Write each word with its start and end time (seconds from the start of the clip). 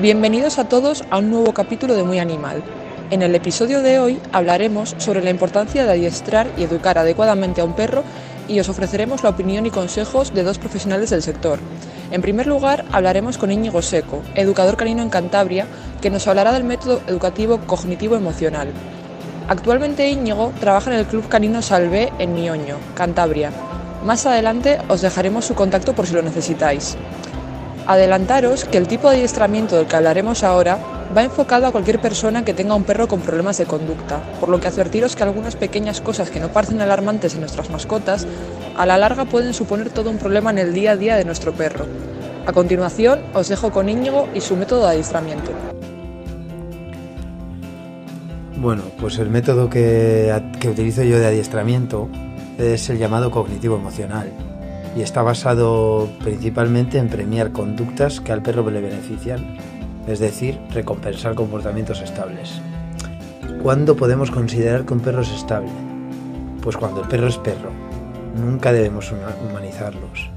Bienvenidos 0.00 0.58
a 0.58 0.68
todos 0.68 1.04
a 1.10 1.18
un 1.18 1.30
nuevo 1.30 1.52
capítulo 1.52 1.94
de 1.94 2.02
Muy 2.02 2.18
Animal. 2.18 2.62
En 3.10 3.20
el 3.20 3.34
episodio 3.34 3.82
de 3.82 3.98
hoy 3.98 4.20
hablaremos 4.32 4.94
sobre 4.96 5.22
la 5.22 5.30
importancia 5.30 5.84
de 5.84 5.90
adiestrar 5.92 6.48
y 6.56 6.62
educar 6.62 6.96
adecuadamente 6.96 7.60
a 7.60 7.64
un 7.64 7.74
perro 7.74 8.02
y 8.48 8.58
os 8.58 8.70
ofreceremos 8.70 9.22
la 9.22 9.28
opinión 9.28 9.66
y 9.66 9.70
consejos 9.70 10.32
de 10.32 10.44
dos 10.44 10.58
profesionales 10.58 11.10
del 11.10 11.22
sector. 11.22 11.58
En 12.10 12.22
primer 12.22 12.46
lugar, 12.46 12.84
hablaremos 12.90 13.36
con 13.36 13.52
Íñigo 13.52 13.82
Seco, 13.82 14.22
educador 14.34 14.76
canino 14.76 15.02
en 15.02 15.10
Cantabria, 15.10 15.66
que 16.00 16.10
nos 16.10 16.26
hablará 16.26 16.52
del 16.52 16.64
método 16.64 17.02
educativo 17.06 17.58
cognitivo-emocional. 17.66 18.68
Actualmente 19.48 20.08
Íñigo 20.08 20.52
trabaja 20.58 20.90
en 20.90 21.00
el 21.00 21.06
Club 21.06 21.28
Canino 21.28 21.60
Salvé 21.60 22.10
en 22.18 22.34
Mioño, 22.34 22.78
Cantabria. 22.94 23.50
Más 24.04 24.24
adelante 24.26 24.78
os 24.88 25.02
dejaremos 25.02 25.44
su 25.44 25.54
contacto 25.54 25.92
por 25.92 26.06
si 26.06 26.14
lo 26.14 26.22
necesitáis. 26.22 26.96
Adelantaros 27.86 28.64
que 28.64 28.78
el 28.78 28.86
tipo 28.86 29.10
de 29.10 29.16
adiestramiento 29.16 29.76
del 29.76 29.86
que 29.86 29.96
hablaremos 29.96 30.44
ahora 30.44 30.78
va 31.16 31.24
enfocado 31.24 31.66
a 31.66 31.72
cualquier 31.72 32.00
persona 32.00 32.44
que 32.44 32.54
tenga 32.54 32.76
un 32.76 32.84
perro 32.84 33.08
con 33.08 33.20
problemas 33.20 33.58
de 33.58 33.66
conducta, 33.66 34.22
por 34.38 34.48
lo 34.48 34.60
que 34.60 34.68
advertiros 34.68 35.16
que 35.16 35.24
algunas 35.24 35.56
pequeñas 35.56 36.00
cosas 36.00 36.30
que 36.30 36.38
no 36.38 36.48
parecen 36.48 36.80
alarmantes 36.80 37.34
en 37.34 37.40
nuestras 37.40 37.70
mascotas, 37.70 38.26
a 38.76 38.86
la 38.86 38.98
larga 38.98 39.24
pueden 39.24 39.52
suponer 39.52 39.90
todo 39.90 40.10
un 40.10 40.18
problema 40.18 40.50
en 40.50 40.58
el 40.58 40.72
día 40.72 40.92
a 40.92 40.96
día 40.96 41.16
de 41.16 41.24
nuestro 41.24 41.52
perro. 41.52 41.86
A 42.46 42.52
continuación, 42.52 43.20
os 43.34 43.48
dejo 43.48 43.72
con 43.72 43.88
Íñigo 43.88 44.28
y 44.32 44.40
su 44.40 44.56
método 44.56 44.84
de 44.84 44.92
adiestramiento. 44.92 45.50
Bueno, 48.56 48.82
pues 49.00 49.18
el 49.18 49.28
método 49.28 49.68
que, 49.68 50.40
que 50.60 50.68
utilizo 50.68 51.02
yo 51.02 51.18
de 51.18 51.26
adiestramiento 51.26 52.08
es 52.58 52.88
el 52.90 52.98
llamado 52.98 53.30
cognitivo 53.30 53.74
emocional 53.74 54.30
y 54.96 55.02
está 55.02 55.22
basado 55.22 56.08
principalmente 56.22 56.98
en 56.98 57.08
premiar 57.08 57.52
conductas 57.52 58.20
que 58.20 58.32
al 58.32 58.42
perro 58.42 58.68
le 58.70 58.80
benefician, 58.80 59.56
es 60.06 60.18
decir, 60.18 60.58
recompensar 60.70 61.34
comportamientos 61.34 62.00
estables. 62.00 62.60
¿Cuándo 63.62 63.96
podemos 63.96 64.30
considerar 64.30 64.84
que 64.84 64.94
un 64.94 65.00
perro 65.00 65.22
es 65.22 65.30
estable? 65.30 65.70
Pues 66.60 66.76
cuando 66.76 67.02
el 67.02 67.08
perro 67.08 67.28
es 67.28 67.38
perro. 67.38 67.70
Nunca 68.36 68.72
debemos 68.72 69.12
humanizarlos. 69.12 70.30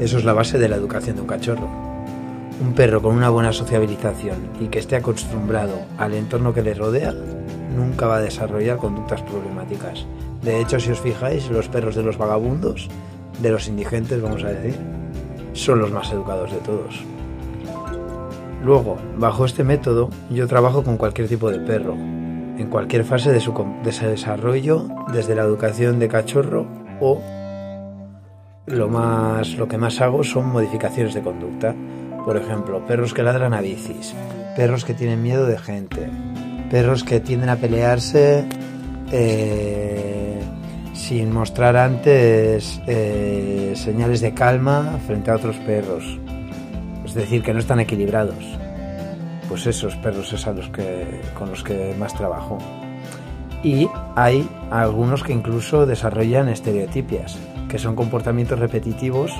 Eso 0.00 0.18
es 0.18 0.24
la 0.24 0.32
base 0.32 0.58
de 0.58 0.68
la 0.68 0.76
educación 0.76 1.16
de 1.16 1.22
un 1.22 1.28
cachorro. 1.28 1.68
Un 2.60 2.72
perro 2.74 3.02
con 3.02 3.16
una 3.16 3.30
buena 3.30 3.52
sociabilización 3.52 4.38
y 4.60 4.68
que 4.68 4.78
esté 4.78 4.96
acostumbrado 4.96 5.74
al 5.98 6.14
entorno 6.14 6.52
que 6.52 6.62
le 6.62 6.74
rodea 6.74 7.14
nunca 7.76 8.06
va 8.06 8.16
a 8.16 8.20
desarrollar 8.20 8.76
conductas 8.76 9.22
problemáticas. 9.22 10.06
De 10.42 10.60
hecho, 10.60 10.80
si 10.80 10.90
os 10.90 11.00
fijáis, 11.00 11.50
los 11.50 11.68
perros 11.68 11.94
de 11.94 12.02
los 12.02 12.18
vagabundos 12.18 12.88
de 13.40 13.50
los 13.50 13.68
indigentes, 13.68 14.20
vamos 14.20 14.44
a 14.44 14.48
decir, 14.48 14.74
son 15.52 15.80
los 15.80 15.90
más 15.90 16.12
educados 16.12 16.50
de 16.52 16.58
todos. 16.58 17.04
Luego, 18.62 18.98
bajo 19.16 19.44
este 19.44 19.64
método, 19.64 20.10
yo 20.30 20.46
trabajo 20.46 20.82
con 20.82 20.96
cualquier 20.96 21.28
tipo 21.28 21.50
de 21.50 21.60
perro, 21.60 21.94
en 21.94 22.66
cualquier 22.68 23.04
fase 23.04 23.32
de 23.32 23.40
su, 23.40 23.54
desarrollo, 23.82 24.86
desde 25.12 25.34
la 25.34 25.42
educación 25.42 25.98
de 25.98 26.08
cachorro 26.08 26.66
o 27.00 27.22
lo, 28.66 28.88
más, 28.88 29.54
lo 29.56 29.66
que 29.66 29.78
más 29.78 30.00
hago 30.02 30.22
son 30.22 30.46
modificaciones 30.50 31.14
de 31.14 31.22
conducta. 31.22 31.74
Por 32.24 32.36
ejemplo, 32.36 32.84
perros 32.86 33.14
que 33.14 33.22
ladran 33.22 33.54
a 33.54 33.62
bicis, 33.62 34.14
perros 34.56 34.84
que 34.84 34.92
tienen 34.92 35.22
miedo 35.22 35.46
de 35.46 35.56
gente, 35.56 36.10
perros 36.70 37.02
que 37.02 37.20
tienden 37.20 37.48
a 37.48 37.56
pelearse 37.56 38.44
eh, 39.10 40.09
sin 41.10 41.32
mostrar 41.32 41.76
antes 41.76 42.80
eh, 42.86 43.72
señales 43.74 44.20
de 44.20 44.32
calma 44.32 45.00
frente 45.08 45.32
a 45.32 45.34
otros 45.34 45.56
perros. 45.56 46.04
Es 47.04 47.14
decir, 47.14 47.42
que 47.42 47.52
no 47.52 47.58
están 47.58 47.80
equilibrados. 47.80 48.44
Pues 49.48 49.66
esos 49.66 49.96
perros 49.96 50.32
es 50.32 50.46
a 50.46 50.52
los 50.52 50.68
que, 50.68 51.20
con 51.36 51.50
los 51.50 51.64
que 51.64 51.96
más 51.98 52.14
trabajo. 52.14 52.58
Y 53.64 53.88
hay 54.14 54.48
algunos 54.70 55.24
que 55.24 55.32
incluso 55.32 55.84
desarrollan 55.84 56.48
estereotipias, 56.48 57.36
que 57.68 57.80
son 57.80 57.96
comportamientos 57.96 58.60
repetitivos 58.60 59.32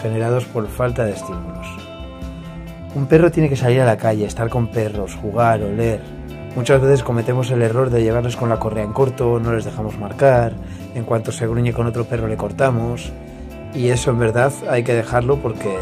generados 0.00 0.44
por 0.44 0.68
falta 0.68 1.04
de 1.06 1.14
estímulos. 1.14 1.66
Un 2.94 3.06
perro 3.06 3.32
tiene 3.32 3.48
que 3.48 3.56
salir 3.56 3.80
a 3.80 3.84
la 3.84 3.96
calle, 3.96 4.26
estar 4.26 4.48
con 4.48 4.68
perros, 4.68 5.16
jugar, 5.16 5.60
oler, 5.60 6.00
Muchas 6.56 6.80
veces 6.80 7.02
cometemos 7.02 7.50
el 7.50 7.60
error 7.60 7.90
de 7.90 8.02
llevarles 8.02 8.34
con 8.34 8.48
la 8.48 8.58
correa 8.58 8.82
en 8.82 8.94
corto, 8.94 9.38
no 9.38 9.52
les 9.52 9.66
dejamos 9.66 9.98
marcar, 9.98 10.54
en 10.94 11.04
cuanto 11.04 11.30
se 11.30 11.46
gruñe 11.46 11.74
con 11.74 11.86
otro 11.86 12.06
perro 12.06 12.28
le 12.28 12.38
cortamos. 12.38 13.12
Y 13.74 13.88
eso 13.90 14.10
en 14.10 14.18
verdad 14.18 14.50
hay 14.70 14.82
que 14.82 14.94
dejarlo 14.94 15.36
porque 15.36 15.76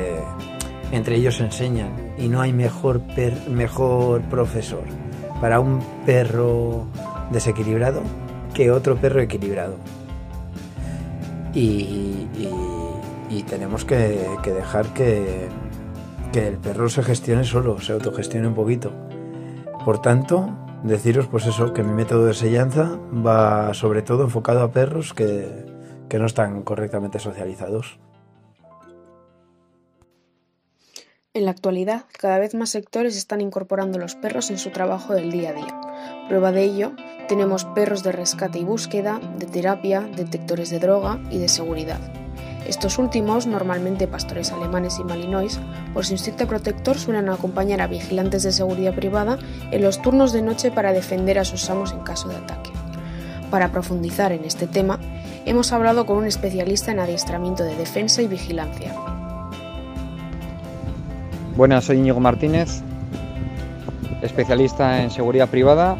entre 0.90 1.14
ellos 1.14 1.36
se 1.36 1.44
enseñan 1.44 1.92
y 2.18 2.26
no 2.26 2.40
hay 2.40 2.52
mejor, 2.52 3.02
mejor 3.48 4.22
profesor 4.22 4.82
para 5.40 5.60
un 5.60 5.80
perro 6.04 6.86
desequilibrado 7.30 8.02
que 8.52 8.72
otro 8.72 8.96
perro 8.96 9.20
equilibrado. 9.20 9.76
Y, 11.54 12.26
tenemos 13.48 13.84
que, 13.84 14.26
dejar 14.44 14.86
que, 14.86 15.48
que 16.32 16.48
el 16.48 16.56
perro 16.56 16.88
se 16.88 17.04
gestione 17.04 17.44
solo, 17.44 17.80
se 17.80 17.92
autogestione 17.92 18.48
un 18.48 18.54
poquito. 18.54 18.90
Por 19.84 20.00
tanto, 20.00 20.63
deciros 20.84 21.26
pues 21.26 21.46
eso, 21.46 21.72
que 21.72 21.82
mi 21.82 21.92
método 21.92 22.26
de 22.26 22.32
enseñanza 22.32 22.98
va 23.26 23.74
sobre 23.74 24.02
todo 24.02 24.22
enfocado 24.22 24.62
a 24.62 24.70
perros 24.70 25.14
que, 25.14 25.48
que 26.08 26.18
no 26.18 26.26
están 26.26 26.62
correctamente 26.62 27.18
socializados. 27.18 27.98
En 31.32 31.46
la 31.46 31.50
actualidad, 31.50 32.04
cada 32.16 32.38
vez 32.38 32.54
más 32.54 32.70
sectores 32.70 33.16
están 33.16 33.40
incorporando 33.40 33.98
los 33.98 34.14
perros 34.14 34.50
en 34.50 34.58
su 34.58 34.70
trabajo 34.70 35.14
del 35.14 35.32
día 35.32 35.50
a 35.50 35.52
día. 35.54 35.80
Prueba 36.28 36.52
de 36.52 36.62
ello, 36.62 36.92
tenemos 37.26 37.64
perros 37.64 38.04
de 38.04 38.12
rescate 38.12 38.60
y 38.60 38.64
búsqueda, 38.64 39.18
de 39.38 39.46
terapia, 39.46 40.02
detectores 40.02 40.70
de 40.70 40.78
droga 40.78 41.20
y 41.30 41.38
de 41.38 41.48
seguridad. 41.48 42.23
Estos 42.66 42.98
últimos, 42.98 43.46
normalmente 43.46 44.06
pastores 44.06 44.50
alemanes 44.50 44.98
y 44.98 45.04
malinois, 45.04 45.60
por 45.92 46.06
su 46.06 46.12
instinto 46.12 46.46
protector 46.46 46.96
suelen 46.98 47.28
acompañar 47.28 47.82
a 47.82 47.86
vigilantes 47.86 48.42
de 48.42 48.52
seguridad 48.52 48.94
privada 48.94 49.38
en 49.70 49.82
los 49.82 50.00
turnos 50.00 50.32
de 50.32 50.42
noche 50.42 50.70
para 50.70 50.92
defender 50.92 51.38
a 51.38 51.44
sus 51.44 51.68
amos 51.68 51.92
en 51.92 52.00
caso 52.00 52.28
de 52.28 52.36
ataque. 52.36 52.70
Para 53.50 53.70
profundizar 53.70 54.32
en 54.32 54.44
este 54.44 54.66
tema, 54.66 54.98
hemos 55.44 55.72
hablado 55.72 56.06
con 56.06 56.16
un 56.16 56.26
especialista 56.26 56.90
en 56.90 57.00
adiestramiento 57.00 57.64
de 57.64 57.76
defensa 57.76 58.22
y 58.22 58.28
vigilancia. 58.28 58.94
Buenas, 61.56 61.84
soy 61.84 61.98
Íñigo 61.98 62.18
Martínez, 62.18 62.82
especialista 64.22 65.02
en 65.02 65.10
seguridad 65.10 65.48
privada 65.48 65.98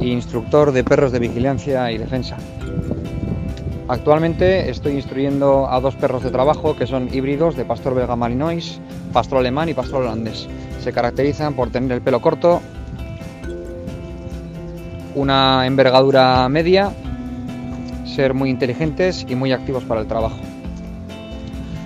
e 0.00 0.06
instructor 0.06 0.72
de 0.72 0.84
perros 0.84 1.12
de 1.12 1.18
vigilancia 1.18 1.90
y 1.90 1.98
defensa. 1.98 2.36
Actualmente 3.86 4.70
estoy 4.70 4.94
instruyendo 4.94 5.68
a 5.68 5.78
dos 5.78 5.94
perros 5.94 6.22
de 6.22 6.30
trabajo 6.30 6.74
que 6.74 6.86
son 6.86 7.12
híbridos 7.12 7.54
de 7.54 7.66
pastor 7.66 7.94
belga 7.94 8.16
malinois, 8.16 8.80
pastor 9.12 9.38
alemán 9.38 9.68
y 9.68 9.74
pastor 9.74 10.02
holandés. 10.02 10.48
Se 10.82 10.92
caracterizan 10.92 11.54
por 11.54 11.70
tener 11.70 11.92
el 11.92 12.00
pelo 12.00 12.22
corto, 12.22 12.62
una 15.14 15.66
envergadura 15.66 16.48
media, 16.48 16.92
ser 18.06 18.32
muy 18.32 18.48
inteligentes 18.48 19.26
y 19.28 19.34
muy 19.34 19.52
activos 19.52 19.84
para 19.84 20.00
el 20.00 20.06
trabajo. 20.06 20.38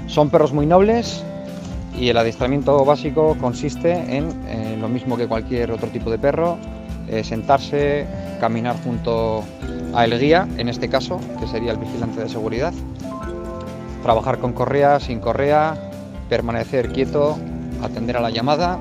Son 0.07 0.31
perros 0.31 0.53
muy 0.53 0.67
nobles 0.67 1.25
y 1.99 2.11
el 2.11 2.17
adiestramiento 2.17 2.85
básico 2.85 3.37
consiste 3.41 3.93
en, 4.17 4.81
lo 4.81 4.89
mismo 4.89 5.17
que 5.17 5.27
cualquier 5.27 5.73
otro 5.73 5.89
tipo 5.89 6.11
de 6.11 6.19
perro, 6.19 6.59
eh, 7.09 7.25
sentarse, 7.25 8.07
caminar 8.39 8.77
junto 8.83 9.45
a 9.95 10.05
el 10.05 10.19
guía, 10.19 10.49
en 10.57 10.69
este 10.69 10.89
caso, 10.89 11.21
que 11.41 11.47
sería 11.47 11.73
el 11.73 11.79
vigilante 11.79 12.21
de 12.21 12.29
seguridad, 12.29 12.73
trabajar 14.03 14.39
con 14.39 14.53
correa, 14.53 15.01
sin 15.01 15.21
correa, 15.21 15.75
permanecer 16.29 16.93
quieto, 16.93 17.39
atender 17.83 18.17
a 18.17 18.21
la 18.21 18.31
llamada 18.31 18.79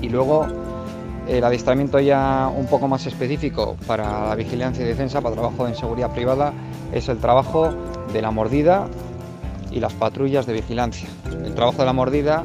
y 0.00 0.08
luego 0.08 0.46
el 1.28 1.42
adiestramiento 1.42 1.98
ya 1.98 2.50
un 2.54 2.66
poco 2.66 2.88
más 2.88 3.06
específico 3.06 3.76
para 3.86 4.28
la 4.28 4.34
vigilancia 4.34 4.84
y 4.84 4.88
defensa, 4.88 5.20
para 5.20 5.34
trabajo 5.34 5.66
en 5.66 5.74
seguridad 5.74 6.10
privada, 6.12 6.52
es 6.92 7.08
el 7.08 7.18
trabajo 7.18 7.74
de 8.12 8.22
la 8.22 8.30
mordida 8.30 8.86
y 9.70 9.80
las 9.80 9.92
patrullas 9.92 10.46
de 10.46 10.52
vigilancia. 10.52 11.08
El 11.44 11.54
trabajo 11.54 11.78
de 11.78 11.86
la 11.86 11.92
mordida 11.92 12.44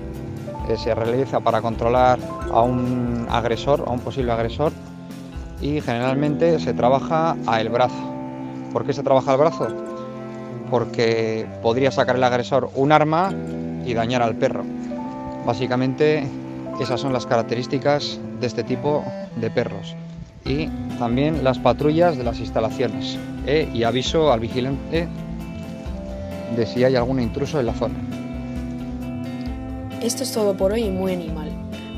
eh, 0.67 0.77
se 0.77 0.95
realiza 0.95 1.39
para 1.41 1.61
controlar 1.61 2.19
a 2.51 2.61
un 2.61 3.27
agresor, 3.29 3.83
a 3.85 3.91
un 3.91 3.99
posible 3.99 4.31
agresor, 4.31 4.71
y 5.61 5.79
generalmente 5.81 6.59
se 6.59 6.73
trabaja 6.73 7.35
a 7.45 7.61
el 7.61 7.69
brazo. 7.69 8.11
¿Por 8.73 8.85
qué 8.85 8.93
se 8.93 9.03
trabaja 9.03 9.31
al 9.33 9.37
brazo? 9.37 9.67
Porque 10.69 11.45
podría 11.61 11.91
sacar 11.91 12.15
el 12.15 12.23
agresor 12.23 12.69
un 12.75 12.91
arma 12.91 13.33
y 13.85 13.93
dañar 13.93 14.21
al 14.21 14.35
perro. 14.35 14.63
Básicamente 15.45 16.27
esas 16.79 16.99
son 16.99 17.13
las 17.13 17.25
características 17.25 18.19
de 18.39 18.47
este 18.47 18.63
tipo 18.63 19.03
de 19.35 19.49
perros. 19.51 19.95
Y 20.45 20.67
también 20.97 21.43
las 21.43 21.59
patrullas 21.59 22.17
de 22.17 22.23
las 22.23 22.39
instalaciones. 22.39 23.17
¿eh? 23.45 23.69
Y 23.73 23.83
aviso 23.83 24.31
al 24.31 24.39
vigilante 24.39 25.07
de 26.55 26.65
si 26.65 26.83
hay 26.83 26.95
algún 26.95 27.19
intruso 27.19 27.59
en 27.59 27.67
la 27.67 27.73
zona. 27.73 27.95
Esto 30.01 30.23
es 30.23 30.31
todo 30.31 30.57
por 30.57 30.71
hoy 30.71 30.89
Muy 30.89 31.13
Animal. 31.13 31.50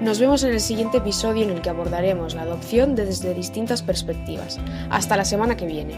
Nos 0.00 0.18
vemos 0.18 0.42
en 0.42 0.52
el 0.52 0.60
siguiente 0.60 0.98
episodio 0.98 1.44
en 1.44 1.50
el 1.50 1.62
que 1.62 1.70
abordaremos 1.70 2.34
la 2.34 2.42
adopción 2.42 2.96
desde 2.96 3.32
distintas 3.32 3.82
perspectivas. 3.82 4.58
Hasta 4.90 5.16
la 5.16 5.24
semana 5.24 5.56
que 5.56 5.66
viene. 5.66 5.94